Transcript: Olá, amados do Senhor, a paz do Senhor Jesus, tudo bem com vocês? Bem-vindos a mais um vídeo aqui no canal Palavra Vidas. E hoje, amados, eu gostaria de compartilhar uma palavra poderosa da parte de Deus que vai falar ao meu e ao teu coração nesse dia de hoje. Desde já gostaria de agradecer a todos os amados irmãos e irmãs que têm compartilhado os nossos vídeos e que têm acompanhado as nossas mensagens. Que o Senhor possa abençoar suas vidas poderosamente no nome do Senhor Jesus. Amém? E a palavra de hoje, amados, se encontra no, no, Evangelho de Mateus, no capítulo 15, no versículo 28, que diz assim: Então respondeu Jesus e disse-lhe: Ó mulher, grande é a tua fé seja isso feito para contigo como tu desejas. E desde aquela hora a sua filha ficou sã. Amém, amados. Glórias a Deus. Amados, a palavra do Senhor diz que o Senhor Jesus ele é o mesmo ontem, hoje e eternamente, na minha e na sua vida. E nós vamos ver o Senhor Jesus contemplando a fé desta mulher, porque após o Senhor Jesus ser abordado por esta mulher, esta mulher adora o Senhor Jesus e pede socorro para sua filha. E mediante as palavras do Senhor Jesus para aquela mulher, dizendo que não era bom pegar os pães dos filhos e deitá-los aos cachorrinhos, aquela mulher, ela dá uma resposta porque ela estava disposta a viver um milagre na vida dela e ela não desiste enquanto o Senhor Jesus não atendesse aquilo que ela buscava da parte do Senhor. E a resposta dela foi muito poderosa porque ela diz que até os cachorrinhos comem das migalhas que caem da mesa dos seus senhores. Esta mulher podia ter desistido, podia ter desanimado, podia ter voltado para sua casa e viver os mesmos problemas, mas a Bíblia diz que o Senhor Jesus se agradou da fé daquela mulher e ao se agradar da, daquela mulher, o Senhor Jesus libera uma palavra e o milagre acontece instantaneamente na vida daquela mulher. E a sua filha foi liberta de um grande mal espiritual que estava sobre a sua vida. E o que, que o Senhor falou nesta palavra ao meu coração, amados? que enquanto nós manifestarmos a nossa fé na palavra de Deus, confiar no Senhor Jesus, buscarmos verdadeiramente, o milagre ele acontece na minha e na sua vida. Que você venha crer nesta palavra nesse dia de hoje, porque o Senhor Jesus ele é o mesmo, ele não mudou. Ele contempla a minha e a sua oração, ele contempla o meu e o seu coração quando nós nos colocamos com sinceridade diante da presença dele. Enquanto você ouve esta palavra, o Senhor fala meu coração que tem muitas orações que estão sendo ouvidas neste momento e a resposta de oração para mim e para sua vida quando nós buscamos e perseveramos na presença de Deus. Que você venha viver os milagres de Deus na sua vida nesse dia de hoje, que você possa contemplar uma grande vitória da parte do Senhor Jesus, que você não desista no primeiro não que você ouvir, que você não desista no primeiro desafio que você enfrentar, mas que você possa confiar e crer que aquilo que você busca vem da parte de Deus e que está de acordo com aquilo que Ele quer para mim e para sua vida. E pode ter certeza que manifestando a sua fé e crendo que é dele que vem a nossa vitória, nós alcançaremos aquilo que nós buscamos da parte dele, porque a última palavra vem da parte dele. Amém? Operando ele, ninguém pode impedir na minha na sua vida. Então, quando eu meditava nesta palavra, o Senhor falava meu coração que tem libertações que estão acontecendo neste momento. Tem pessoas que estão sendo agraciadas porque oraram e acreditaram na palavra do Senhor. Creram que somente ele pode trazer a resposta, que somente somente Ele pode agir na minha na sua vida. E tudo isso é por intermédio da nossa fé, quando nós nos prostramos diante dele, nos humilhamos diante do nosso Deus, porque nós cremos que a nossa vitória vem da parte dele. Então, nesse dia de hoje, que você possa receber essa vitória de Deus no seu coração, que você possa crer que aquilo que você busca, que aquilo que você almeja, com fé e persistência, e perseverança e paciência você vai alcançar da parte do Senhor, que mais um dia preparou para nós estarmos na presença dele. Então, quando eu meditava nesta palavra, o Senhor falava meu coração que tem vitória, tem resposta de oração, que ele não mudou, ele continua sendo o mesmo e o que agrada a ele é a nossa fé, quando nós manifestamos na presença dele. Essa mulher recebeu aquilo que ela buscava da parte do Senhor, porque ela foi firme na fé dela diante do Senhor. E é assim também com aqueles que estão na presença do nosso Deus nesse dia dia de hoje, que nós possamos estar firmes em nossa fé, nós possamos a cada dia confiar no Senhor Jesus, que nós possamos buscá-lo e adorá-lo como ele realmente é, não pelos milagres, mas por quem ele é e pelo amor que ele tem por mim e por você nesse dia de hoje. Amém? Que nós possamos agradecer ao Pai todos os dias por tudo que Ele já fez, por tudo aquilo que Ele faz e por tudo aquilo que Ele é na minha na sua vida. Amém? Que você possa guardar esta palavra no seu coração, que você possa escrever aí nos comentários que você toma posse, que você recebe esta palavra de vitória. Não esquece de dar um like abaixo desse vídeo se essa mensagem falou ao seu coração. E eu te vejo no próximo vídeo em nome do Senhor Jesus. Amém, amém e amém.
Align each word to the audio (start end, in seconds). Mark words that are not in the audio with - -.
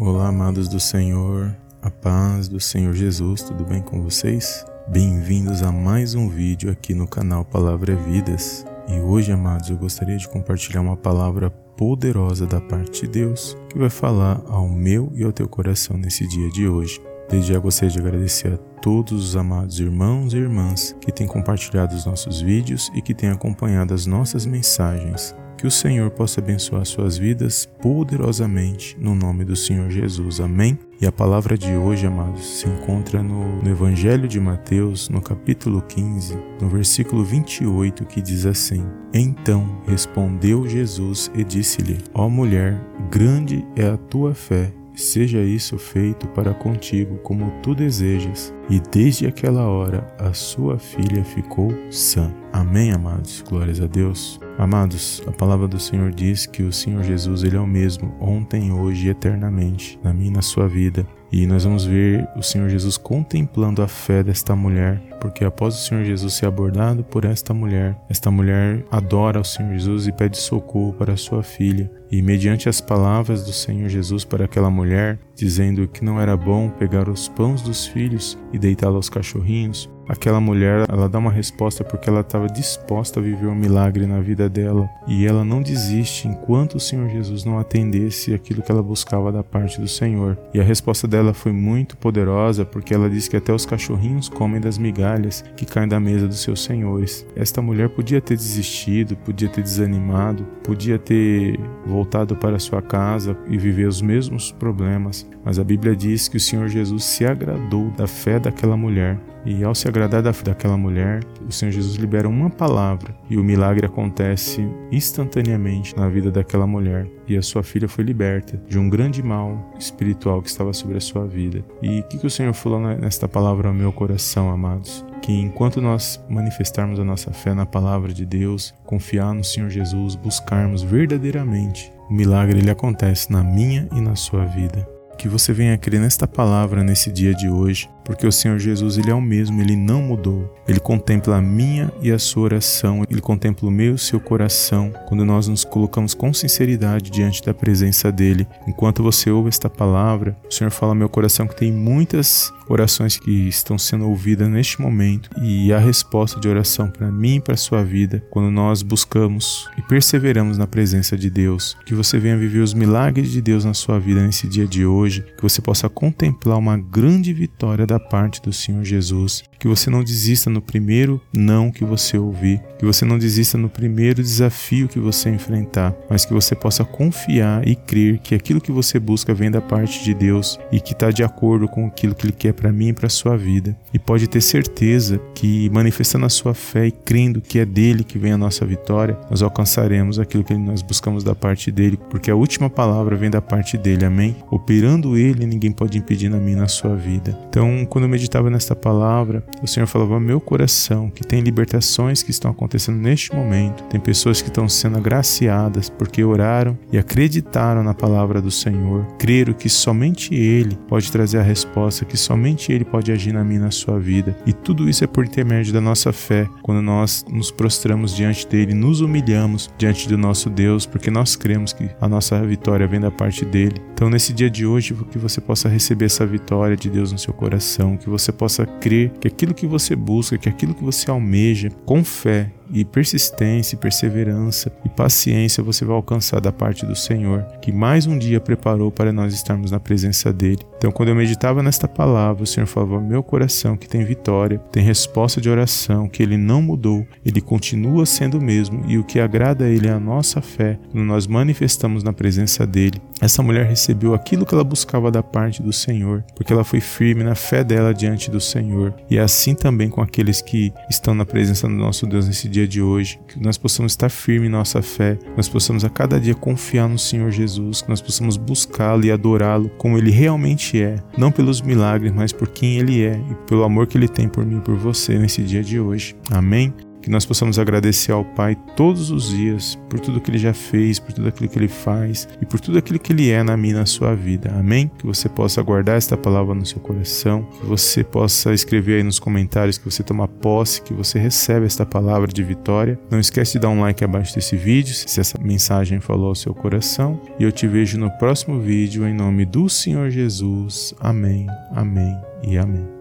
Olá, 0.00 0.28
amados 0.28 0.68
do 0.68 0.78
Senhor, 0.78 1.56
a 1.82 1.90
paz 1.90 2.46
do 2.46 2.60
Senhor 2.60 2.94
Jesus, 2.94 3.42
tudo 3.42 3.64
bem 3.64 3.82
com 3.82 4.00
vocês? 4.00 4.64
Bem-vindos 4.86 5.60
a 5.60 5.72
mais 5.72 6.14
um 6.14 6.28
vídeo 6.28 6.70
aqui 6.70 6.94
no 6.94 7.08
canal 7.08 7.44
Palavra 7.44 7.96
Vidas. 7.96 8.64
E 8.86 9.00
hoje, 9.00 9.32
amados, 9.32 9.70
eu 9.70 9.76
gostaria 9.76 10.16
de 10.16 10.28
compartilhar 10.28 10.82
uma 10.82 10.96
palavra 10.96 11.50
poderosa 11.50 12.46
da 12.46 12.60
parte 12.60 13.00
de 13.00 13.08
Deus 13.08 13.58
que 13.68 13.76
vai 13.76 13.90
falar 13.90 14.40
ao 14.46 14.68
meu 14.68 15.10
e 15.16 15.24
ao 15.24 15.32
teu 15.32 15.48
coração 15.48 15.96
nesse 15.96 16.28
dia 16.28 16.48
de 16.50 16.68
hoje. 16.68 17.00
Desde 17.28 17.52
já 17.52 17.58
gostaria 17.58 17.90
de 17.90 17.98
agradecer 17.98 18.54
a 18.54 18.80
todos 18.80 19.30
os 19.30 19.34
amados 19.34 19.80
irmãos 19.80 20.32
e 20.32 20.36
irmãs 20.36 20.94
que 21.00 21.10
têm 21.10 21.26
compartilhado 21.26 21.96
os 21.96 22.06
nossos 22.06 22.40
vídeos 22.40 22.88
e 22.94 23.02
que 23.02 23.14
têm 23.14 23.30
acompanhado 23.30 23.92
as 23.92 24.06
nossas 24.06 24.46
mensagens. 24.46 25.34
Que 25.58 25.66
o 25.66 25.70
Senhor 25.72 26.08
possa 26.12 26.40
abençoar 26.40 26.86
suas 26.86 27.18
vidas 27.18 27.68
poderosamente 27.82 28.96
no 28.96 29.12
nome 29.12 29.44
do 29.44 29.56
Senhor 29.56 29.90
Jesus. 29.90 30.38
Amém? 30.38 30.78
E 31.00 31.06
a 31.06 31.10
palavra 31.10 31.58
de 31.58 31.72
hoje, 31.72 32.06
amados, 32.06 32.60
se 32.60 32.68
encontra 32.68 33.24
no, 33.24 33.60
no, 33.60 33.68
Evangelho 33.68 34.28
de 34.28 34.38
Mateus, 34.38 35.08
no 35.08 35.20
capítulo 35.20 35.82
15, 35.82 36.38
no 36.60 36.68
versículo 36.68 37.24
28, 37.24 38.04
que 38.04 38.22
diz 38.22 38.46
assim: 38.46 38.86
Então 39.12 39.82
respondeu 39.84 40.68
Jesus 40.68 41.28
e 41.34 41.42
disse-lhe: 41.42 41.98
Ó 42.14 42.28
mulher, 42.28 42.80
grande 43.10 43.66
é 43.74 43.88
a 43.88 43.96
tua 43.96 44.34
fé 44.34 44.72
seja 44.94 45.38
isso 45.38 45.78
feito 45.78 46.26
para 46.28 46.52
contigo 46.52 47.18
como 47.18 47.52
tu 47.62 47.72
desejas. 47.72 48.52
E 48.68 48.80
desde 48.80 49.28
aquela 49.28 49.62
hora 49.62 50.04
a 50.18 50.32
sua 50.32 50.76
filha 50.76 51.24
ficou 51.24 51.72
sã. 51.88 52.34
Amém, 52.52 52.90
amados. 52.90 53.40
Glórias 53.48 53.80
a 53.80 53.86
Deus. 53.86 54.40
Amados, 54.58 55.22
a 55.24 55.30
palavra 55.30 55.68
do 55.68 55.78
Senhor 55.78 56.10
diz 56.10 56.44
que 56.44 56.64
o 56.64 56.72
Senhor 56.72 57.04
Jesus 57.04 57.44
ele 57.44 57.56
é 57.56 57.60
o 57.60 57.66
mesmo 57.66 58.12
ontem, 58.20 58.72
hoje 58.72 59.06
e 59.06 59.10
eternamente, 59.10 60.00
na 60.02 60.12
minha 60.12 60.30
e 60.30 60.32
na 60.32 60.42
sua 60.42 60.66
vida. 60.66 61.06
E 61.30 61.46
nós 61.46 61.62
vamos 61.62 61.84
ver 61.84 62.28
o 62.36 62.42
Senhor 62.42 62.68
Jesus 62.68 62.96
contemplando 62.96 63.82
a 63.82 63.86
fé 63.86 64.20
desta 64.20 64.56
mulher, 64.56 65.00
porque 65.20 65.44
após 65.44 65.74
o 65.74 65.78
Senhor 65.78 66.04
Jesus 66.04 66.34
ser 66.34 66.46
abordado 66.46 67.04
por 67.04 67.24
esta 67.24 67.52
mulher, 67.52 67.96
esta 68.08 68.30
mulher 68.30 68.84
adora 68.90 69.40
o 69.40 69.44
Senhor 69.44 69.72
Jesus 69.72 70.06
e 70.06 70.12
pede 70.12 70.38
socorro 70.38 70.92
para 70.92 71.16
sua 71.16 71.42
filha. 71.42 71.90
E 72.10 72.22
mediante 72.22 72.68
as 72.68 72.80
palavras 72.80 73.44
do 73.44 73.52
Senhor 73.52 73.88
Jesus 73.88 74.24
para 74.24 74.46
aquela 74.46 74.70
mulher, 74.70 75.18
dizendo 75.34 75.86
que 75.86 76.04
não 76.04 76.20
era 76.20 76.36
bom 76.36 76.70
pegar 76.70 77.08
os 77.08 77.28
pães 77.28 77.60
dos 77.60 77.86
filhos 77.86 78.38
e 78.52 78.58
deitá-los 78.58 78.96
aos 78.96 79.08
cachorrinhos, 79.10 79.90
aquela 80.08 80.40
mulher, 80.40 80.86
ela 80.88 81.08
dá 81.08 81.18
uma 81.18 81.30
resposta 81.30 81.84
porque 81.84 82.08
ela 82.08 82.20
estava 82.20 82.48
disposta 82.48 83.20
a 83.20 83.22
viver 83.22 83.46
um 83.46 83.54
milagre 83.54 84.06
na 84.06 84.20
vida 84.20 84.48
dela 84.48 84.88
e 85.06 85.26
ela 85.26 85.44
não 85.44 85.62
desiste 85.62 86.26
enquanto 86.26 86.76
o 86.76 86.80
Senhor 86.80 87.08
Jesus 87.10 87.44
não 87.44 87.58
atendesse 87.58 88.32
aquilo 88.32 88.62
que 88.62 88.72
ela 88.72 88.82
buscava 88.82 89.30
da 89.30 89.44
parte 89.44 89.78
do 89.80 89.86
Senhor. 89.86 90.38
E 90.54 90.60
a 90.60 90.64
resposta 90.64 91.06
dela 91.06 91.34
foi 91.34 91.52
muito 91.52 91.96
poderosa 91.96 92.64
porque 92.64 92.94
ela 92.94 93.10
diz 93.10 93.28
que 93.28 93.36
até 93.36 93.52
os 93.52 93.66
cachorrinhos 93.66 94.28
comem 94.28 94.60
das 94.60 94.78
migalhas 94.78 95.07
que 95.56 95.64
caem 95.64 95.88
da 95.88 96.00
mesa 96.00 96.26
dos 96.26 96.40
seus 96.40 96.62
senhores. 96.62 97.26
Esta 97.34 97.62
mulher 97.62 97.88
podia 97.88 98.20
ter 98.20 98.36
desistido, 98.36 99.16
podia 99.16 99.48
ter 99.48 99.62
desanimado, 99.62 100.44
podia 100.62 100.98
ter 100.98 101.58
voltado 101.86 102.36
para 102.36 102.58
sua 102.58 102.82
casa 102.82 103.36
e 103.48 103.56
viver 103.56 103.86
os 103.86 104.02
mesmos 104.02 104.52
problemas, 104.52 105.28
mas 105.48 105.58
a 105.58 105.64
Bíblia 105.64 105.96
diz 105.96 106.28
que 106.28 106.36
o 106.36 106.40
Senhor 106.40 106.68
Jesus 106.68 107.04
se 107.04 107.24
agradou 107.24 107.90
da 107.92 108.06
fé 108.06 108.38
daquela 108.38 108.76
mulher 108.76 109.18
e 109.46 109.64
ao 109.64 109.74
se 109.74 109.88
agradar 109.88 110.20
da, 110.20 110.30
daquela 110.30 110.76
mulher, 110.76 111.24
o 111.48 111.50
Senhor 111.50 111.72
Jesus 111.72 111.96
libera 111.96 112.28
uma 112.28 112.50
palavra 112.50 113.16
e 113.30 113.38
o 113.38 113.42
milagre 113.42 113.86
acontece 113.86 114.68
instantaneamente 114.92 115.96
na 115.96 116.06
vida 116.06 116.30
daquela 116.30 116.66
mulher. 116.66 117.08
E 117.26 117.34
a 117.34 117.40
sua 117.40 117.62
filha 117.62 117.88
foi 117.88 118.04
liberta 118.04 118.60
de 118.68 118.78
um 118.78 118.90
grande 118.90 119.22
mal 119.22 119.72
espiritual 119.78 120.42
que 120.42 120.50
estava 120.50 120.74
sobre 120.74 120.98
a 120.98 121.00
sua 121.00 121.26
vida. 121.26 121.64
E 121.80 122.00
o 122.00 122.02
que, 122.02 122.18
que 122.18 122.26
o 122.26 122.30
Senhor 122.30 122.52
falou 122.52 122.78
nesta 122.78 123.26
palavra 123.26 123.68
ao 123.68 123.74
meu 123.74 123.90
coração, 123.90 124.50
amados? 124.50 125.02
que 125.22 125.32
enquanto 125.32 125.80
nós 125.80 126.22
manifestarmos 126.28 127.00
a 127.00 127.04
nossa 127.04 127.32
fé 127.32 127.54
na 127.54 127.64
palavra 127.64 128.12
de 128.12 128.26
Deus, 128.26 128.74
confiar 128.84 129.32
no 129.32 129.42
Senhor 129.42 129.70
Jesus, 129.70 130.14
buscarmos 130.14 130.82
verdadeiramente, 130.82 131.90
o 132.10 132.12
milagre 132.12 132.58
ele 132.58 132.70
acontece 132.70 133.32
na 133.32 133.42
minha 133.42 133.88
e 133.92 134.00
na 134.02 134.14
sua 134.14 134.44
vida. 134.44 134.97
Que 135.18 135.28
você 135.28 135.52
venha 135.52 135.76
crer 135.76 136.00
nesta 136.00 136.28
palavra 136.28 136.84
nesse 136.84 137.10
dia 137.10 137.34
de 137.34 137.50
hoje, 137.50 137.90
porque 138.04 138.26
o 138.26 138.32
Senhor 138.32 138.58
Jesus 138.58 138.96
ele 138.96 139.10
é 139.10 139.14
o 139.14 139.20
mesmo, 139.20 139.60
ele 139.60 139.74
não 139.74 140.00
mudou. 140.00 140.54
Ele 140.66 140.78
contempla 140.78 141.36
a 141.36 141.40
minha 141.40 141.92
e 142.00 142.12
a 142.12 142.18
sua 142.18 142.44
oração, 142.44 143.04
ele 143.10 143.20
contempla 143.20 143.68
o 143.68 143.70
meu 143.70 143.88
e 143.88 143.94
o 143.94 143.98
seu 143.98 144.20
coração 144.20 144.92
quando 145.08 145.24
nós 145.24 145.48
nos 145.48 145.64
colocamos 145.64 146.14
com 146.14 146.32
sinceridade 146.32 147.10
diante 147.10 147.42
da 147.42 147.52
presença 147.52 148.12
dele. 148.12 148.46
Enquanto 148.66 149.02
você 149.02 149.28
ouve 149.28 149.48
esta 149.48 149.68
palavra, 149.68 150.36
o 150.48 150.54
Senhor 150.54 150.70
fala 150.70 150.94
meu 150.94 151.08
coração 151.08 151.48
que 151.48 151.56
tem 151.56 151.72
muitas 151.72 152.52
orações 152.68 153.16
que 153.16 153.48
estão 153.48 153.78
sendo 153.78 154.08
ouvidas 154.08 154.48
neste 154.48 154.80
momento 154.80 155.30
e 155.40 155.72
a 155.72 155.78
resposta 155.78 156.38
de 156.40 156.48
oração 156.48 156.90
para 156.90 157.10
mim 157.10 157.36
e 157.36 157.40
para 157.40 157.56
sua 157.56 157.82
vida 157.82 158.22
quando 158.30 158.50
nós 158.50 158.82
buscamos 158.82 159.68
e 159.76 159.82
perseveramos 159.82 160.58
na 160.58 160.66
presença 160.66 161.16
de 161.16 161.30
Deus. 161.30 161.76
Que 161.86 161.94
você 161.94 162.18
venha 162.18 162.36
viver 162.36 162.60
os 162.60 162.74
milagres 162.74 163.30
de 163.30 163.40
Deus 163.40 163.64
na 163.64 163.74
sua 163.74 163.98
vida 163.98 164.24
nesse 164.24 164.46
dia 164.46 164.66
de 164.66 164.84
hoje, 164.84 165.24
que 165.36 165.42
você 165.42 165.60
possa 165.60 165.88
contemplar 165.88 166.58
uma 166.58 166.76
grande 166.76 167.32
vitória 167.32 167.86
da 167.86 167.98
parte 167.98 168.40
do 168.42 168.52
Senhor 168.52 168.84
Jesus, 168.84 169.42
que 169.58 169.68
você 169.68 169.90
não 169.90 170.04
desista 170.04 170.48
no 170.48 170.62
primeiro 170.62 171.20
não 171.34 171.70
que 171.70 171.84
você 171.84 172.16
ouvir, 172.16 172.62
que 172.78 172.84
você 172.84 173.04
não 173.04 173.18
desista 173.18 173.58
no 173.58 173.68
primeiro 173.68 174.22
desafio 174.22 174.88
que 174.88 174.98
você 174.98 175.30
enfrentar, 175.30 175.94
mas 176.08 176.24
que 176.24 176.32
você 176.32 176.54
possa 176.54 176.84
confiar 176.84 177.66
e 177.66 177.74
crer 177.74 178.18
que 178.18 178.34
aquilo 178.34 178.60
que 178.60 178.72
você 178.72 178.98
busca 178.98 179.34
vem 179.34 179.50
da 179.50 179.60
parte 179.60 180.04
de 180.04 180.14
Deus 180.14 180.58
e 180.70 180.80
que 180.80 180.92
está 180.92 181.10
de 181.10 181.22
acordo 181.22 181.68
com 181.68 181.86
aquilo 181.86 182.14
que 182.14 182.26
Ele 182.26 182.32
quer 182.32 182.52
para 182.58 182.72
mim 182.72 182.88
e 182.88 182.92
para 182.92 183.08
sua 183.08 183.36
vida. 183.36 183.76
E 183.94 183.98
pode 183.98 184.26
ter 184.28 184.40
certeza 184.40 185.20
que 185.34 185.70
manifestando 185.70 186.26
a 186.26 186.28
sua 186.28 186.54
fé 186.54 186.88
e 186.88 186.90
crendo 186.90 187.40
que 187.40 187.60
é 187.60 187.64
dele 187.64 188.02
que 188.02 188.18
vem 188.18 188.32
a 188.32 188.38
nossa 188.38 188.66
vitória, 188.66 189.16
nós 189.30 189.42
alcançaremos 189.42 190.18
aquilo 190.18 190.42
que 190.42 190.54
nós 190.54 190.82
buscamos 190.82 191.22
da 191.22 191.34
parte 191.34 191.70
dele, 191.70 191.98
porque 192.10 192.30
a 192.30 192.34
última 192.34 192.68
palavra 192.68 193.14
vem 193.16 193.30
da 193.30 193.40
parte 193.40 193.78
dele. 193.78 194.04
Amém? 194.04 194.36
Operando 194.50 195.16
ele, 195.16 195.46
ninguém 195.46 195.70
pode 195.70 195.96
impedir 195.96 196.28
na 196.28 196.38
minha 196.38 196.58
na 196.58 196.68
sua 196.68 196.96
vida. 196.96 197.38
Então, 197.48 197.86
quando 197.86 198.04
eu 198.04 198.08
meditava 198.08 198.50
nesta 198.50 198.74
palavra, 198.74 199.44
o 199.62 199.66
Senhor 199.66 199.86
falava 199.86 200.18
meu 200.18 200.40
coração 200.40 201.10
que 201.10 201.24
tem 201.24 201.40
libertações 201.40 202.22
que 202.22 202.30
estão 202.30 202.50
acontecendo 202.50 202.98
neste 202.98 203.34
momento. 203.34 203.84
Tem 203.84 204.00
pessoas 204.00 204.42
que 204.42 204.48
estão 204.48 204.68
sendo 204.68 204.98
agraciadas 204.98 205.88
porque 205.88 206.24
oraram 206.24 206.76
e 206.92 206.98
acreditaram 206.98 207.82
na 207.84 207.94
palavra 207.94 208.42
do 208.42 208.50
Senhor. 208.50 209.06
Creram 209.18 209.52
que 209.52 209.68
somente 209.68 210.34
ele 210.34 210.76
pode 210.88 211.12
trazer 211.12 211.38
a 211.38 211.42
resposta, 211.42 212.04
que 212.04 212.16
somente 212.16 212.47
somente 212.48 212.72
Ele 212.72 212.84
pode 212.84 213.12
agir 213.12 213.32
na 213.32 213.44
minha 213.44 213.60
na 213.60 213.70
sua 213.70 213.98
vida. 213.98 214.36
E 214.46 214.52
tudo 214.52 214.88
isso 214.88 215.04
é 215.04 215.06
por 215.06 215.24
intermédio 215.24 215.72
da 215.72 215.80
nossa 215.80 216.12
fé, 216.12 216.48
quando 216.62 216.80
nós 216.80 217.24
nos 217.30 217.50
prostramos 217.50 218.14
diante 218.14 218.46
dele, 218.46 218.72
nos 218.72 219.00
humilhamos 219.00 219.70
diante 219.76 220.08
do 220.08 220.16
nosso 220.16 220.48
Deus, 220.48 220.86
porque 220.86 221.10
nós 221.10 221.36
cremos 221.36 221.72
que 221.72 221.90
a 222.00 222.08
nossa 222.08 222.40
vitória 222.44 222.86
vem 222.86 223.00
da 223.00 223.10
parte 223.10 223.44
dele. 223.44 223.76
Então, 223.92 224.08
nesse 224.08 224.32
dia 224.32 224.48
de 224.48 224.64
hoje, 224.64 224.94
que 225.10 225.18
você 225.18 225.40
possa 225.40 225.68
receber 225.68 226.06
essa 226.06 226.26
vitória 226.26 226.76
de 226.76 226.88
Deus 226.88 227.12
no 227.12 227.18
seu 227.18 227.34
coração, 227.34 227.96
que 227.96 228.08
você 228.08 228.32
possa 228.32 228.64
crer 228.64 229.10
que 229.20 229.28
aquilo 229.28 229.54
que 229.54 229.66
você 229.66 229.94
busca, 229.94 230.38
que 230.38 230.48
aquilo 230.48 230.74
que 230.74 230.84
você 230.84 231.10
almeja, 231.10 231.70
com 231.84 232.02
fé 232.04 232.52
e 232.72 232.84
persistência, 232.84 233.74
e 233.74 233.78
perseverança 233.78 234.72
e 234.84 234.88
paciência 234.88 235.62
você 235.62 235.84
vai 235.84 235.96
alcançar 235.96 236.40
da 236.40 236.52
parte 236.52 236.84
do 236.84 236.94
Senhor, 236.94 237.44
que 237.60 237.72
mais 237.72 238.06
um 238.06 238.18
dia 238.18 238.40
preparou 238.40 238.90
para 238.90 239.12
nós 239.12 239.34
estarmos 239.34 239.70
na 239.70 239.80
presença 239.80 240.32
dele. 240.32 240.60
Então, 240.76 240.92
quando 240.92 241.08
eu 241.08 241.14
meditava 241.14 241.62
nesta 241.62 241.88
palavra, 241.88 242.44
o 242.44 242.46
Senhor 242.46 242.66
falava 242.66 243.00
meu 243.00 243.22
coração 243.22 243.76
que 243.76 243.88
tem 243.88 244.04
vitória, 244.04 244.58
tem 244.70 244.82
resposta 244.82 245.40
de 245.40 245.50
oração, 245.50 246.08
que 246.08 246.22
ele 246.22 246.36
não 246.36 246.62
mudou, 246.62 247.06
ele 247.24 247.40
continua 247.40 248.06
sendo 248.06 248.38
o 248.38 248.42
mesmo 248.42 248.84
e 248.86 248.96
o 248.98 249.04
que 249.04 249.18
agrada 249.18 249.64
a 249.64 249.68
ele 249.68 249.88
é 249.88 249.92
a 249.92 250.00
nossa 250.00 250.40
fé, 250.40 250.78
quando 250.90 251.04
nós 251.04 251.26
manifestamos 251.26 252.02
na 252.02 252.12
presença 252.12 252.66
dele. 252.66 253.00
Essa 253.20 253.42
mulher 253.42 253.66
recebeu 253.66 254.14
aquilo 254.14 254.46
que 254.46 254.54
ela 254.54 254.62
buscava 254.62 255.10
da 255.10 255.22
parte 255.22 255.62
do 255.62 255.72
Senhor, 255.72 256.24
porque 256.36 256.52
ela 256.52 256.64
foi 256.64 256.80
firme 256.80 257.24
na 257.24 257.34
fé 257.34 257.64
dela 257.64 257.92
diante 257.92 258.30
do 258.30 258.40
Senhor. 258.40 258.94
E 259.10 259.18
é 259.18 259.20
assim 259.20 259.54
também 259.54 259.88
com 259.88 260.00
aqueles 260.00 260.40
que 260.40 260.72
estão 260.88 261.14
na 261.14 261.26
presença 261.26 261.66
do 261.66 261.74
nosso 261.74 262.06
Deus 262.06 262.28
nesse 262.28 262.48
dia 262.48 262.57
dia 262.58 262.66
de 262.66 262.82
hoje, 262.82 263.20
que 263.28 263.40
nós 263.40 263.56
possamos 263.56 263.92
estar 263.92 264.08
firmes 264.08 264.48
em 264.48 264.52
nossa 264.52 264.82
fé, 264.82 265.18
nós 265.36 265.48
possamos 265.48 265.84
a 265.84 265.90
cada 265.90 266.18
dia 266.18 266.34
confiar 266.34 266.88
no 266.88 266.98
Senhor 266.98 267.30
Jesus, 267.30 267.82
que 267.82 267.88
nós 267.88 268.00
possamos 268.00 268.36
buscá-lo 268.36 269.04
e 269.04 269.12
adorá-lo 269.12 269.68
como 269.78 269.96
ele 269.96 270.10
realmente 270.10 270.80
é, 270.80 270.96
não 271.16 271.30
pelos 271.30 271.60
milagres, 271.60 272.12
mas 272.12 272.32
por 272.32 272.48
quem 272.48 272.78
ele 272.78 273.02
é 273.04 273.20
e 273.30 273.34
pelo 273.46 273.62
amor 273.62 273.86
que 273.86 273.96
ele 273.96 274.08
tem 274.08 274.28
por 274.28 274.44
mim 274.44 274.58
e 274.58 274.60
por 274.60 274.76
você 274.76 275.18
nesse 275.18 275.42
dia 275.42 275.62
de 275.62 275.78
hoje. 275.78 276.16
Amém? 276.30 276.72
Que 277.02 277.10
nós 277.10 277.24
possamos 277.24 277.58
agradecer 277.58 278.12
ao 278.12 278.24
Pai 278.24 278.56
todos 278.76 279.10
os 279.10 279.30
dias 279.30 279.78
por 279.88 280.00
tudo 280.00 280.20
que 280.20 280.30
Ele 280.30 280.38
já 280.38 280.52
fez, 280.52 280.98
por 280.98 281.12
tudo 281.12 281.28
aquilo 281.28 281.48
que 281.48 281.58
Ele 281.58 281.68
faz 281.68 282.28
e 282.40 282.46
por 282.46 282.60
tudo 282.60 282.78
aquilo 282.78 282.98
que 282.98 283.12
Ele 283.12 283.30
é 283.30 283.42
na 283.42 283.56
minha 283.56 283.76
na 283.76 283.86
sua 283.86 284.14
vida. 284.14 284.52
Amém? 284.54 284.90
Que 284.98 285.06
você 285.06 285.28
possa 285.28 285.62
guardar 285.62 285.96
esta 285.96 286.16
palavra 286.16 286.54
no 286.54 286.66
seu 286.66 286.80
coração, 286.80 287.42
que 287.60 287.66
você 287.66 288.02
possa 288.04 288.52
escrever 288.52 288.96
aí 288.96 289.02
nos 289.02 289.18
comentários 289.18 289.78
que 289.78 289.84
você 289.84 290.02
toma 290.02 290.28
posse, 290.28 290.82
que 290.82 290.92
você 290.92 291.18
recebe 291.18 291.66
esta 291.66 291.86
palavra 291.86 292.28
de 292.28 292.42
vitória. 292.42 292.98
Não 293.10 293.20
esquece 293.20 293.54
de 293.54 293.60
dar 293.60 293.68
um 293.68 293.80
like 293.80 294.04
abaixo 294.04 294.34
desse 294.34 294.56
vídeo 294.56 294.94
se 294.94 295.20
essa 295.20 295.38
mensagem 295.40 296.00
falou 296.00 296.28
ao 296.28 296.34
seu 296.34 296.54
coração. 296.54 297.20
E 297.38 297.44
eu 297.44 297.52
te 297.52 297.66
vejo 297.66 297.98
no 297.98 298.10
próximo 298.10 298.60
vídeo 298.60 299.06
em 299.06 299.14
nome 299.14 299.44
do 299.44 299.68
Senhor 299.68 300.10
Jesus. 300.10 300.94
Amém, 301.00 301.46
amém 301.72 302.16
e 302.42 302.58
amém. 302.58 302.97